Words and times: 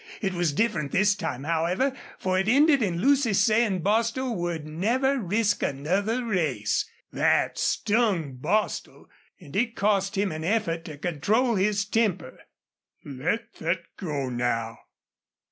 It 0.19 0.33
was 0.33 0.51
different 0.51 0.91
this 0.91 1.13
time, 1.13 1.43
however, 1.43 1.93
for 2.17 2.39
it 2.39 2.47
ended 2.47 2.81
in 2.81 2.99
Lucy 3.01 3.33
saying 3.33 3.81
Bostil 3.83 4.35
would 4.35 4.65
never 4.67 5.19
risk 5.19 5.61
another 5.61 6.25
race. 6.25 6.89
That 7.13 7.59
stung 7.59 8.33
Bostil, 8.37 9.11
and 9.39 9.55
it 9.55 9.75
cost 9.75 10.17
him 10.17 10.31
an 10.31 10.43
effort 10.43 10.85
to 10.85 10.97
control 10.97 11.53
his 11.55 11.85
temper. 11.85 12.39
"Let 13.05 13.53
thet 13.53 13.81
go 13.95 14.27
now. 14.29 14.79